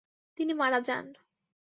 তিনি 0.37 0.53
মারা 0.53 0.79
যান। 0.81 1.05